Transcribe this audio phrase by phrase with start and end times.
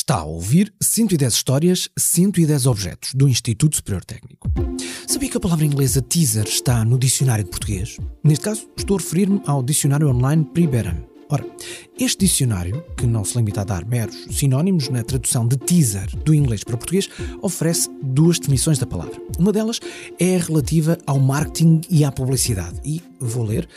[0.00, 4.48] Está a ouvir 110 histórias, 110 objetos do Instituto Superior Técnico.
[5.08, 7.96] Sabia que a palavra inglesa teaser está no dicionário de português?
[8.22, 11.04] Neste caso, estou a referir-me ao dicionário online Priberam.
[11.28, 11.44] Ora,
[11.98, 16.32] este dicionário, que não se limita a dar meros sinónimos na tradução de teaser do
[16.32, 17.10] inglês para o português,
[17.42, 19.20] oferece duas definições da palavra.
[19.36, 19.80] Uma delas
[20.18, 22.80] é relativa ao marketing e à publicidade.
[22.84, 23.68] E vou ler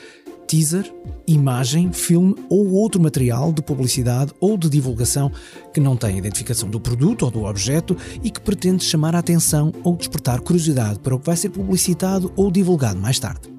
[0.52, 0.94] teaser,
[1.26, 5.32] imagem, filme ou outro material de publicidade ou de divulgação
[5.74, 9.72] que não tem identificação do produto ou do objeto e que pretende chamar a atenção
[9.82, 13.50] ou despertar curiosidade para o que vai ser publicitado ou divulgado mais tarde.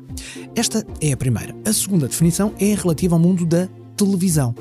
[0.55, 1.57] Esta é a primeira.
[1.67, 4.55] A segunda definição é relativa ao mundo da televisão.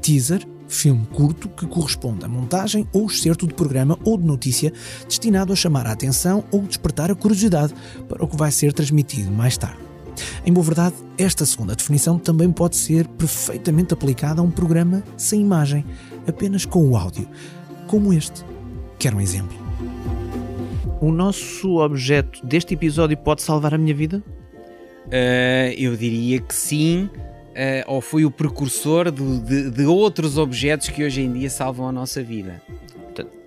[0.00, 4.72] Teaser filme curto que corresponde a montagem ou excerto de programa ou de notícia
[5.06, 7.72] destinado a chamar a atenção ou despertar a curiosidade
[8.08, 9.91] para o que vai ser transmitido mais tarde.
[10.44, 15.40] Em boa verdade, esta segunda definição também pode ser perfeitamente aplicada a um programa sem
[15.40, 15.84] imagem,
[16.26, 17.28] apenas com o áudio,
[17.86, 18.44] como este.
[18.98, 19.56] Quer um exemplo?
[21.00, 24.22] O nosso objeto deste episódio pode salvar a minha vida?
[25.06, 30.88] Uh, eu diria que sim, uh, ou foi o precursor de, de, de, outros objetos
[30.88, 32.62] que hoje em dia salvam a nossa vida.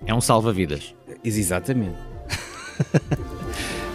[0.04, 0.94] É um salva-vidas.
[1.24, 1.96] Exatamente.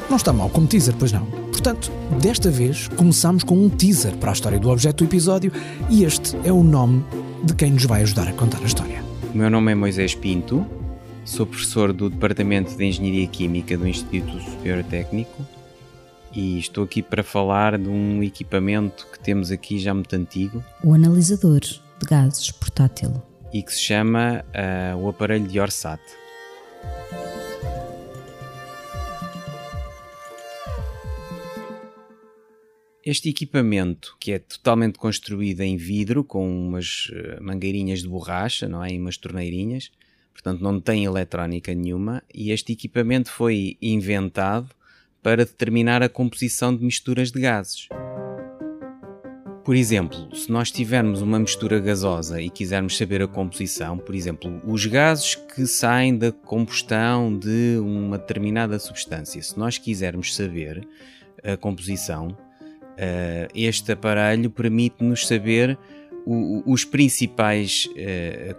[0.10, 1.41] não está mal como teaser, pois não?
[1.52, 5.52] Portanto, desta vez começamos com um teaser para a história do objeto do episódio
[5.90, 7.06] e este é o nome
[7.44, 9.04] de quem nos vai ajudar a contar a história.
[9.34, 10.66] O meu nome é Moisés Pinto,
[11.26, 15.46] sou professor do Departamento de Engenharia Química do Instituto Superior Técnico
[16.34, 20.64] e estou aqui para falar de um equipamento que temos aqui já muito antigo.
[20.84, 23.22] O analisador de gases portátil.
[23.54, 26.02] E que se chama uh, o aparelho de Orsat.
[33.04, 38.84] Este equipamento, que é totalmente construído em vidro, com umas eh, mangueirinhas de borracha, não
[38.84, 38.94] é?
[38.94, 39.92] E umas torneirinhas,
[40.32, 44.70] portanto não tem eletrónica nenhuma, e este equipamento foi inventado
[45.24, 47.88] para determinar a composição de misturas de gases.
[49.66, 54.62] Por exemplo, se nós tivermos uma mistura gasosa e quisermos saber a composição, por exemplo,
[54.64, 60.88] os gases que saem da combustão de uma determinada substância, se nós quisermos saber
[61.44, 62.38] a composição,
[63.54, 65.78] este aparelho permite-nos saber
[66.26, 67.90] os principais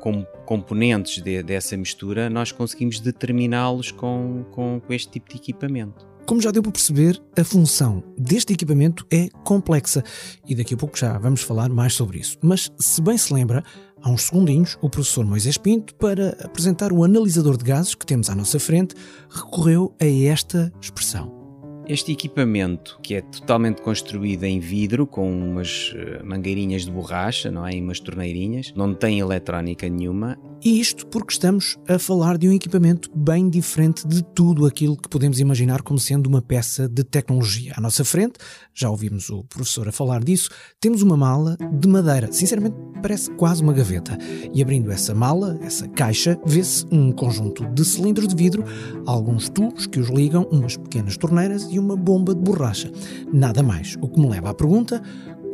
[0.01, 6.13] com, componentes de, dessa mistura, nós conseguimos determiná-los com, com, com este tipo de equipamento.
[6.27, 10.05] Como já deu para perceber, a função deste equipamento é complexa
[10.49, 12.39] e daqui a pouco já vamos falar mais sobre isso.
[12.41, 13.65] Mas, se bem se lembra,
[14.01, 18.31] há uns segundinhos, o professor Moisés Pinto, para apresentar o analisador de gases que temos
[18.31, 18.95] à nossa frente,
[19.29, 21.42] recorreu a esta expressão.
[21.89, 27.67] Este equipamento, que é totalmente construído em vidro, com umas eh, mangueirinhas de borracha, não
[27.67, 27.75] é?
[27.75, 30.39] E umas torneirinhas, não tem eletrónica nenhuma.
[30.65, 35.09] E isto porque estamos a falar de um equipamento bem diferente de tudo aquilo que
[35.09, 37.73] podemos imaginar como sendo uma peça de tecnologia.
[37.77, 38.35] À nossa frente,
[38.73, 40.51] já ouvimos o professor a falar disso,
[40.81, 42.33] temos uma mala de madeira.
[42.33, 44.17] Sinceramente, parece quase uma gaveta.
[44.55, 48.65] E abrindo essa mala, essa caixa, vê-se um conjunto de cilindros de vidro,
[49.05, 52.91] alguns tubos que os ligam, umas pequenas torneiras e uma bomba de borracha.
[53.33, 53.97] Nada mais.
[54.01, 55.03] O que me leva à pergunta: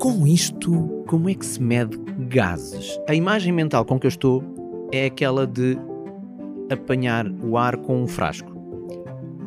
[0.00, 1.04] com isto.
[1.06, 1.96] Como é que se mede
[2.28, 3.00] gases?
[3.08, 4.44] A imagem mental com que eu estou
[4.92, 5.78] é aquela de
[6.70, 8.52] apanhar o ar com um frasco.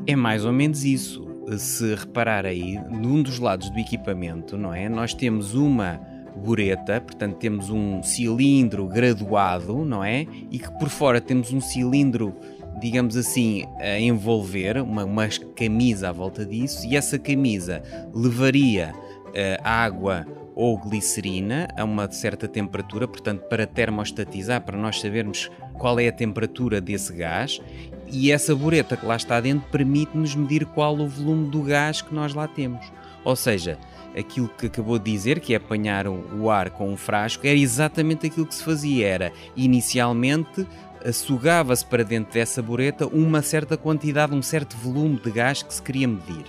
[0.08, 1.24] É mais ou menos isso.
[1.58, 4.90] Se reparar aí, num dos lados do equipamento, não é?
[4.90, 6.00] Nós temos uma
[6.36, 10.26] bureta, portanto temos um cilindro graduado, não é?
[10.50, 12.34] E que por fora temos um cilindro
[12.80, 17.84] digamos assim, a envolver uma, uma camisa à volta disso, e essa camisa
[18.14, 25.50] levaria uh, água ou glicerina a uma certa temperatura, portanto, para termostatizar, para nós sabermos
[25.74, 27.62] qual é a temperatura desse gás,
[28.08, 32.14] e essa bureta que lá está dentro permite-nos medir qual o volume do gás que
[32.14, 32.86] nós lá temos.
[33.24, 33.78] Ou seja,
[34.18, 38.28] aquilo que acabou de dizer, que é apanhar o ar com um frasco, era exatamente
[38.28, 39.08] aquilo que se fazia.
[39.08, 40.68] Era inicialmente
[41.13, 45.81] sugava-se para dentro dessa bureta uma certa quantidade, um certo volume de gás que se
[45.81, 46.46] queria medir.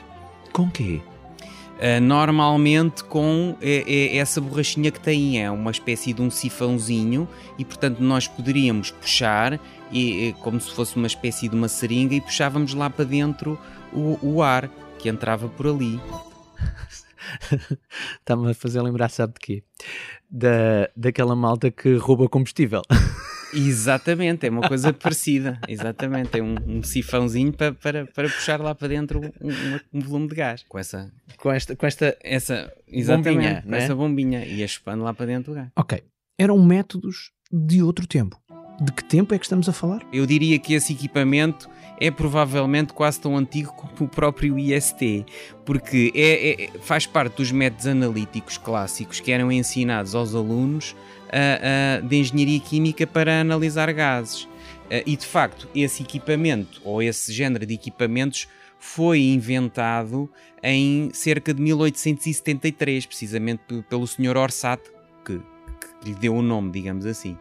[0.53, 1.01] Com quê?
[1.79, 7.29] Uh, normalmente com é, é, essa borrachinha que tem, é uma espécie de um sifãozinho
[7.59, 9.59] e portanto nós poderíamos puxar
[9.91, 13.59] e, é, como se fosse uma espécie de uma seringa e puxávamos lá para dentro
[13.93, 16.01] o, o ar que entrava por ali.
[18.21, 19.65] Está-me a fazer lembrar, sabe de quê?
[20.31, 22.83] Da, daquela malta que rouba combustível.
[23.53, 25.61] Exatamente, é uma coisa parecida.
[25.69, 30.29] Exatamente, é um, um sifãozinho para, para, para puxar lá para dentro um, um, volume
[30.29, 30.65] de gás.
[30.69, 33.79] Com essa, com esta, com esta essa, exatamente, bombinha, com né?
[33.79, 35.69] essa bombinha e a chupando lá para dentro o gás.
[35.77, 36.03] Ok,
[36.39, 38.41] eram métodos de outro tempo.
[38.81, 40.03] De que tempo é que estamos a falar?
[40.13, 41.69] Eu diria que esse equipamento
[42.03, 45.25] é provavelmente quase tão antigo como o próprio IST,
[45.65, 50.97] porque é, é, faz parte dos métodos analíticos clássicos que eram ensinados aos alunos
[51.29, 54.43] uh, uh, de engenharia química para analisar gases.
[54.43, 58.49] Uh, e de facto, esse equipamento, ou esse género de equipamentos,
[58.81, 60.29] foi inventado
[60.61, 64.37] em cerca de 1873, precisamente pelo Sr.
[64.37, 64.83] Orsat,
[65.25, 67.39] que, que lhe deu o nome, digamos assim.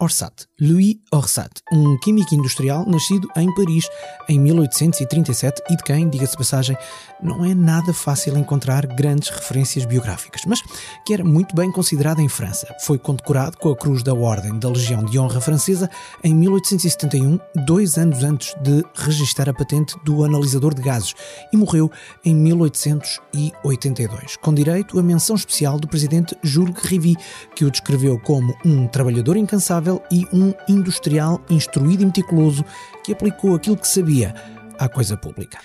[0.00, 3.86] Orsat, Louis Orsat, um químico industrial nascido em Paris
[4.30, 6.74] em 1837 e de quem, diga-se passagem,
[7.22, 10.62] não é nada fácil encontrar grandes referências biográficas, mas
[11.04, 12.74] que era muito bem considerado em França.
[12.80, 15.90] Foi condecorado com a Cruz da Ordem da Legião de Honra Francesa
[16.24, 21.14] em 1871, dois anos antes de registrar a patente do analisador de gases,
[21.52, 21.90] e morreu
[22.24, 27.18] em 1882, com direito à menção especial do presidente Jules Rivi,
[27.54, 32.64] que o descreveu como um trabalhador incansável e um industrial instruído e meticuloso
[33.02, 34.34] que aplicou aquilo que sabia
[34.78, 35.58] à coisa pública.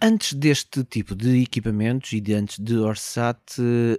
[0.00, 3.40] Antes deste tipo de equipamentos e de antes de Orsat,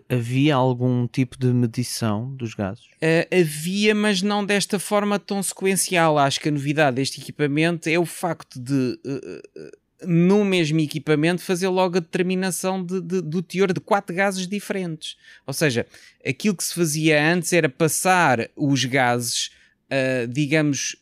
[0.08, 2.86] havia algum tipo de medição dos gases?
[2.86, 6.18] Uh, havia, mas não desta forma tão sequencial.
[6.18, 8.98] Acho que a novidade deste equipamento é o facto de.
[9.06, 9.78] Uh,
[10.08, 15.18] no mesmo equipamento fazer logo a determinação de, de, do teor de quatro gases diferentes.
[15.46, 15.86] Ou seja,
[16.26, 19.52] aquilo que se fazia antes era passar os gases
[19.92, 20.96] uh, digamos,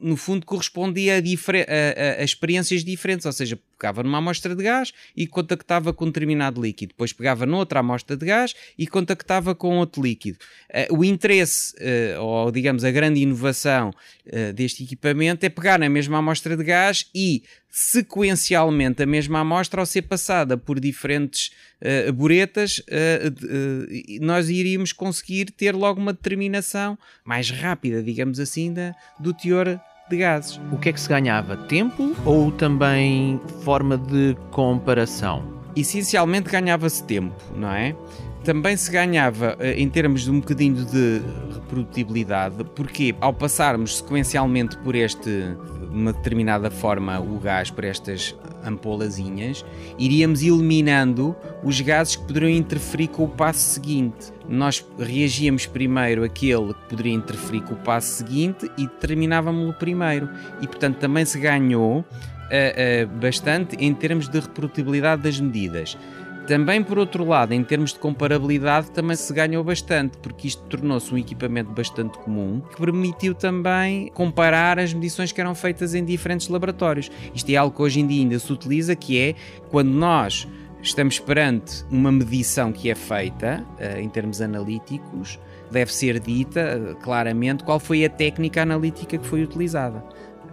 [0.00, 4.92] no fundo correspondia a, a, a, experiências diferentes, ou seja, pegava numa amostra de gás
[5.16, 9.78] e contactava com um determinado líquido, depois pegava noutra amostra de gás e contactava com
[9.78, 10.38] outro líquido.
[10.90, 15.88] Uh, o interesse, uh, ou digamos a grande inovação uh, deste equipamento é pegar na
[15.88, 21.50] mesma amostra de gás e sequencialmente a mesma amostra ao ser passada por diferentes
[22.08, 28.72] uh, buretas, uh, uh, nós iríamos conseguir ter logo uma determinação mais rápida, digamos assim,
[28.72, 30.60] da, do teor de gases.
[30.72, 31.56] O que é que se ganhava?
[31.56, 35.42] Tempo ou também forma de comparação?
[35.76, 37.94] Essencialmente ganhava-se tempo, não é?
[38.44, 41.20] Também se ganhava em termos de um bocadinho de
[41.54, 45.56] reprodutibilidade, porque ao passarmos sequencialmente por este
[45.90, 49.64] uma determinada forma o gás por estas ampolazinhas,
[49.98, 54.32] iríamos eliminando os gases que poderiam interferir com o passo seguinte.
[54.48, 60.28] Nós reagíamos primeiro aquele que poderia interferir com o passo seguinte e determinávamos-lo primeiro.
[60.60, 65.96] E portanto também se ganhou uh, uh, bastante em termos de reprodutibilidade das medidas.
[66.48, 71.12] Também, por outro lado, em termos de comparabilidade, também se ganhou bastante, porque isto tornou-se
[71.12, 76.48] um equipamento bastante comum que permitiu também comparar as medições que eram feitas em diferentes
[76.48, 77.10] laboratórios.
[77.34, 79.34] Isto é algo que hoje em dia ainda se utiliza, que é
[79.68, 80.48] quando nós
[80.82, 85.38] estamos perante uma medição que é feita uh, em termos analíticos,
[85.70, 90.02] deve ser dita uh, claramente qual foi a técnica analítica que foi utilizada.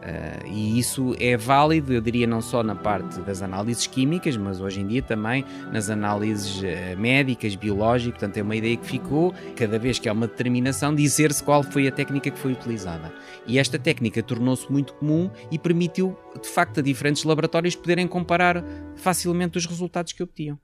[0.06, 4.62] Uh, e isso é válido, eu diria, não só na parte das análises químicas, mas
[4.62, 8.20] hoje em dia também nas análises uh, médicas, biológicas.
[8.20, 11.88] Portanto, é uma ideia que ficou, cada vez que há uma determinação, dizer-se qual foi
[11.88, 13.12] a técnica que foi utilizada.
[13.48, 18.64] E esta técnica tornou-se muito comum e permitiu, de facto, a diferentes laboratórios poderem comparar
[18.96, 20.60] facilmente os resultados que obtinham.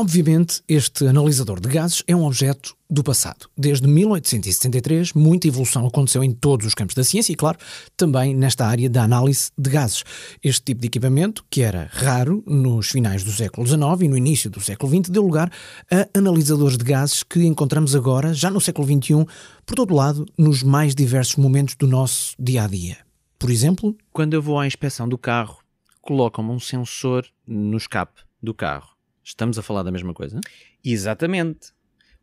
[0.00, 3.50] Obviamente, este analisador de gases é um objeto do passado.
[3.58, 7.58] Desde 1873, muita evolução aconteceu em todos os campos da ciência e, claro,
[7.96, 10.04] também nesta área da análise de gases.
[10.40, 14.48] Este tipo de equipamento, que era raro nos finais do século XIX e no início
[14.48, 15.50] do século XX, deu lugar
[15.90, 19.26] a analisadores de gases que encontramos agora, já no século XXI,
[19.66, 22.98] por todo lado, nos mais diversos momentos do nosso dia a dia.
[23.36, 25.58] Por exemplo, quando eu vou à inspeção do carro,
[26.00, 28.96] colocam-me um sensor no escape do carro
[29.28, 30.40] Estamos a falar da mesma coisa?
[30.82, 31.76] Exatamente.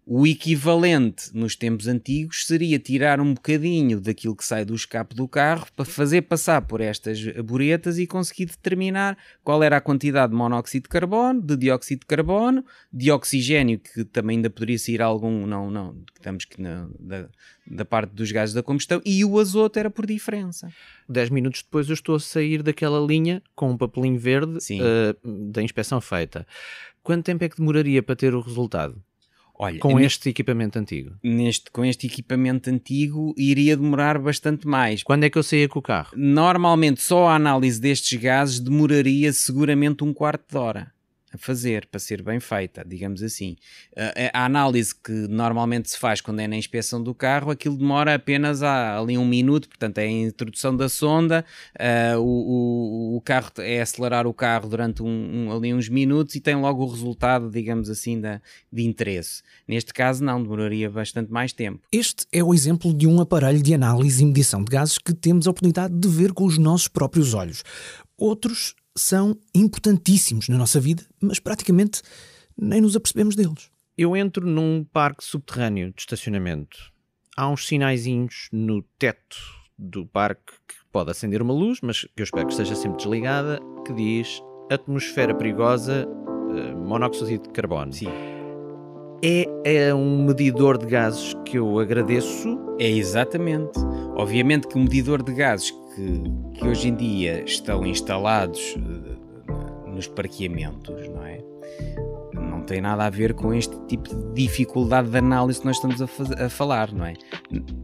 [0.08, 5.28] O equivalente nos tempos antigos seria tirar um bocadinho daquilo que sai do escape do
[5.28, 10.38] carro para fazer passar por estas buretas e conseguir determinar qual era a quantidade de
[10.38, 15.48] monóxido de carbono, de dióxido de carbono, de oxigênio, que também ainda poderia sair algum,
[15.48, 17.28] não, não, estamos que na, da,
[17.66, 20.70] da parte dos gases da combustão, e o azoto era por diferença.
[21.10, 25.64] 10 minutos depois eu estou a sair daquela linha com um papelinho verde uh, da
[25.64, 26.46] inspeção feita
[27.06, 29.02] quanto tempo é que demoraria para ter o resultado?
[29.58, 31.12] Olha, com este equipamento antigo?
[31.24, 35.02] Neste, com este equipamento antigo iria demorar bastante mais.
[35.02, 36.12] Quando é que eu saía com o carro?
[36.14, 40.95] Normalmente só a análise destes gases demoraria seguramente um quarto de hora
[41.36, 43.56] a fazer para ser bem feita, digamos assim.
[43.96, 48.16] A, a, análise que normalmente se faz quando é na inspeção do carro, aquilo demora
[48.16, 53.82] apenas a, ali um minuto, portanto é a introdução da sonda, uh, o, carro é
[53.82, 55.08] acelerar o carro durante um,
[55.48, 58.22] um, ali uns minutos e tem logo o resultado, digamos assim,
[58.72, 59.42] de interesse.
[59.68, 61.82] Neste caso não, demoraria bastante mais tempo.
[61.92, 65.48] Este é o exemplo de um aparelho de análise e medição de gases que temos
[65.48, 67.64] a oportunidade de ver com os nossos próprios olhos.
[68.18, 72.02] Outros são importantíssimos na nossa vida, mas praticamente
[72.58, 73.70] nem nos apercebemos deles.
[73.98, 76.78] Eu entro num parque subterrâneo de estacionamento.
[77.38, 79.38] Há uns sinaizinhos no teto
[79.78, 83.60] do parque que pode acender uma luz, mas que eu espero que esteja sempre desligada,
[83.86, 87.94] que diz atmosfera perigosa, uh, monóxido de carbono.
[87.94, 88.08] Sim.
[89.24, 92.60] É, é um medidor de gases que eu agradeço.
[92.80, 93.80] É exatamente.
[94.16, 100.08] Obviamente que o medidor de gases que, que hoje em dia estão instalados uh, nos
[100.08, 101.44] parqueamentos, não é?
[102.34, 106.02] Não tem nada a ver com este tipo de dificuldade de análise que nós estamos
[106.02, 107.14] a, a falar, não é?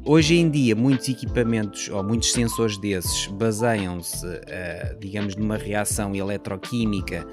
[0.06, 7.28] Hoje em dia, muitos equipamentos ou muitos sensores desses baseiam-se, uh, digamos, numa reação eletroquímica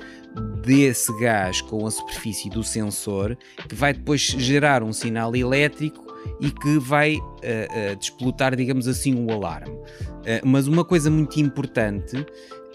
[0.63, 3.37] desse gás com a superfície do sensor,
[3.69, 6.08] que vai depois gerar um sinal elétrico
[6.41, 9.75] e que vai uh, uh, digamos assim, o alarme.
[9.75, 12.25] Uh, mas uma coisa muito importante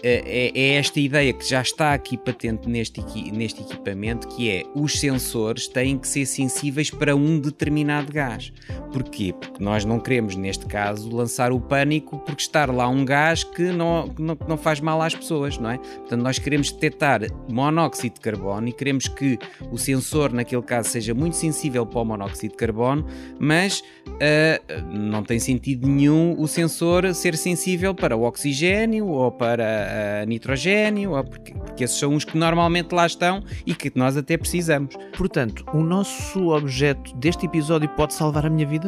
[0.06, 3.00] é, é, esta ideia que já está aqui patente neste,
[3.32, 8.52] neste equipamento, que é os sensores têm que ser sensíveis para um determinado gás.
[8.94, 9.34] Porquê?
[9.36, 13.72] Porque nós não queremos, neste caso, lançar o pânico porque estar lá um gás que
[13.72, 15.78] não, não, não faz mal às pessoas, não é?
[15.78, 19.36] Portanto, nós queremos detectar monóxido de carbono e queremos que
[19.72, 23.04] o sensor, naquele caso, seja muito sensível para o monóxido de carbono,
[23.36, 30.24] mas uh, não tem sentido nenhum o sensor ser sensível para o oxigênio ou para
[30.28, 34.94] nitrogênio, porque, porque esses são os que normalmente lá estão e que nós até precisamos.
[35.16, 38.83] Portanto, o nosso objeto deste episódio pode salvar a minha vida?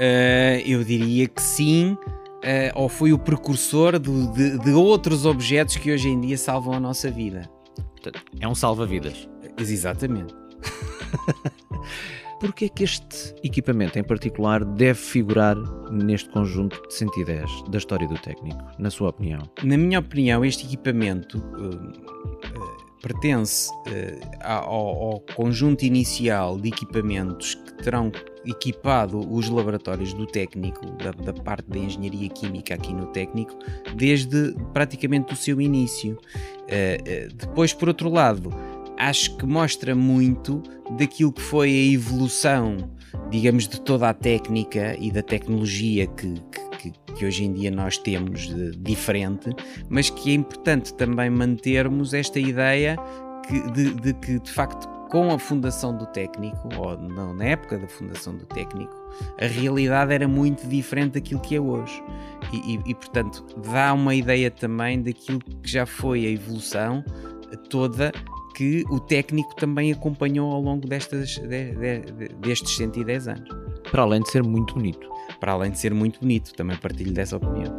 [0.00, 1.92] Uh, eu diria que sim.
[1.92, 6.72] Uh, ou foi o precursor de, de, de, outros objetos que hoje em dia salvam
[6.72, 7.42] a nossa vida.
[8.40, 9.28] É um salva-vidas.
[9.58, 10.34] Exatamente.
[12.40, 15.54] Porquê é que este equipamento em particular deve figurar
[15.90, 19.42] neste conjunto de 110 da história do técnico, na sua opinião?
[19.62, 23.70] Na minha opinião, este equipamento uh, pertence
[24.42, 28.10] ao, ao, conjunto inicial de equipamentos que terão
[28.44, 33.54] equipado os laboratórios do técnico, da, da, parte da engenharia química aqui no técnico,
[33.94, 36.18] desde praticamente o seu início.
[37.36, 38.50] depois, por outro lado,
[39.00, 40.62] acho que mostra muito
[40.98, 42.76] daquilo que foi a evolução,
[43.30, 46.34] digamos, de toda a técnica e da tecnologia que,
[46.78, 49.50] que, que hoje em dia nós temos de, diferente,
[49.88, 52.96] mas que é importante também mantermos esta ideia
[53.48, 57.78] que, de, de que, de facto, com a fundação do técnico, ou não, na época
[57.78, 58.94] da fundação do técnico,
[59.40, 62.02] a realidade era muito diferente daquilo que é hoje.
[62.52, 67.04] E, e, e, portanto, dá uma ideia também daquilo que já foi a evolução
[67.68, 68.12] toda
[68.54, 73.48] que o técnico também acompanhou ao longo destas, de, de, de, destes 110 anos.
[73.90, 75.08] Para além de ser muito bonito.
[75.40, 77.74] Para além de ser muito bonito, também partilho dessa opinião.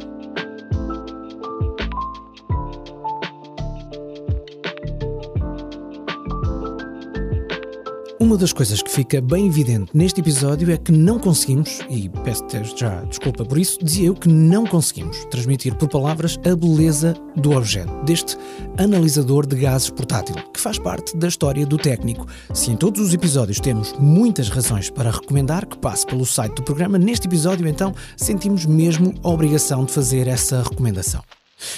[8.32, 12.42] Uma das coisas que fica bem evidente neste episódio é que não conseguimos, e peço
[12.74, 17.50] já desculpa por isso, dizia eu que não conseguimos transmitir por palavras a beleza do
[17.50, 18.38] objeto, deste
[18.78, 22.26] analisador de gases portátil, que faz parte da história do técnico.
[22.54, 26.62] Se em todos os episódios temos muitas razões para recomendar que passe pelo site do
[26.62, 31.22] programa, neste episódio então sentimos mesmo a obrigação de fazer essa recomendação.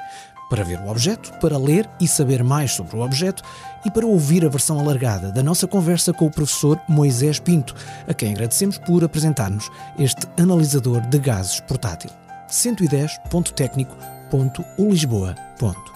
[0.50, 3.44] para ver o objeto, para ler e saber mais sobre o objeto
[3.84, 7.76] e para ouvir a versão alargada da nossa conversa com o professor Moisés Pinto,
[8.08, 12.10] a quem agradecemos por apresentar-nos este analisador de gases portátil.
[12.48, 15.86] 110.tecnico.ulisboa.pt www.pt.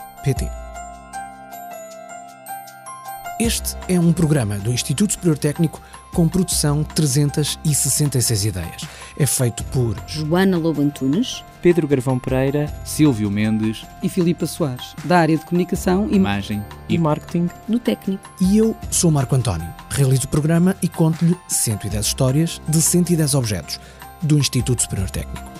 [3.40, 5.80] Este é um programa do Instituto Superior Técnico
[6.12, 8.82] com produção 366 ideias.
[9.18, 15.20] É feito por Joana Lobo Antunes, Pedro Garvão Pereira, Silvio Mendes e Filipa Soares, da
[15.20, 18.22] área de comunicação, imagem e marketing do técnico.
[18.40, 19.68] E eu sou Marco António.
[19.88, 23.80] Realizo o programa e conto-lhe 110 histórias de 110 objetos
[24.20, 25.59] do Instituto Superior Técnico.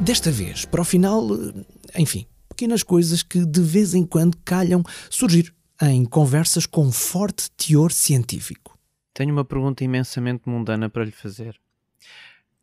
[0.00, 1.26] Desta vez, para o final,
[1.96, 7.92] Enfim, pequenas coisas que de vez em quando calham surgir em conversas com forte teor
[7.92, 8.78] científico.
[9.14, 11.58] Tenho uma pergunta imensamente mundana para lhe fazer.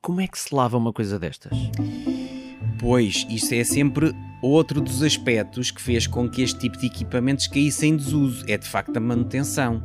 [0.02, 1.58] Como é que se lava uma coisa destas?
[2.80, 7.48] Pois, isso é sempre outro dos aspectos que fez com que este tipo de equipamentos
[7.48, 8.46] caísse em desuso.
[8.48, 9.82] É de facto a manutenção.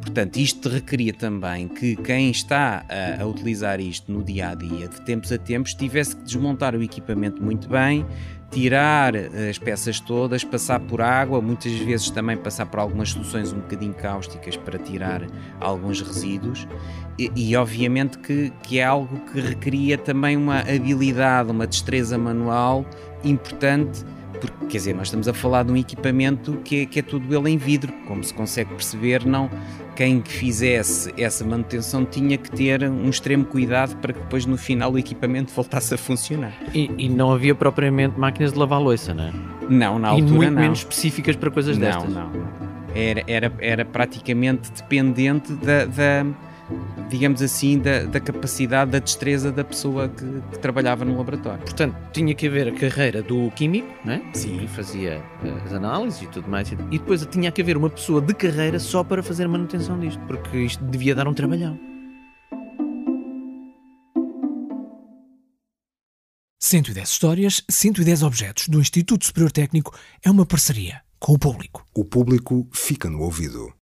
[0.00, 4.88] Portanto, isto requeria também que quem está a, a, utilizar isto no dia a dia,
[4.88, 8.04] de tempos a tempos, tivesse que desmontar o equipamento muito bem,
[8.52, 13.52] tirar eh, as peças todas, passar por água, muitas vezes também passar por algumas soluções
[13.52, 15.26] um bocadinho cáusticas para tirar
[15.58, 16.68] alguns resíduos.
[17.18, 22.84] E, e obviamente que, que é algo que requeria também uma habilidade, uma destreza manual
[23.24, 24.04] importante
[24.50, 27.34] porque quer dizer, nós estamos a falar de um equipamento que é, que é tudo
[27.34, 29.50] ele em vidro, como se consegue perceber, não
[29.94, 34.92] quem fizesse essa manutenção tinha que ter um extremo cuidado para que depois no final
[34.92, 36.52] o equipamento voltasse a funcionar.
[36.74, 39.32] E, e não havia propriamente máquinas de lavar louça, não é?
[39.68, 40.62] Não, na altura e muito não.
[40.62, 42.14] menos específicas para coisas não, destas.
[42.14, 42.72] Não, não.
[42.94, 46.26] Era, era, era praticamente dependente da, da
[47.08, 51.60] digamos assim, da, da, capacidade, da destreza da pessoa que, que, trabalhava no laboratório.
[51.60, 54.22] Portanto, tinha que haver a carreira do químico, né?
[54.34, 54.58] Sim.
[54.58, 58.20] que fazia eh, as análises e tudo mais, e depois tinha que haver uma pessoa
[58.20, 61.78] de carreira só para fazer a manutenção disto, porque isto devia dar um trabalhão.
[66.72, 71.84] 110 histórias, 110 objetos do Instituto Superior Técnico é uma parceria com o público.
[71.94, 73.74] O público fica no ouvido.